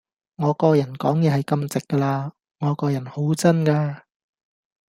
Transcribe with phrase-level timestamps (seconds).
[0.37, 4.01] 我個人講嘢係咁直㗎喇，我個人好真㗎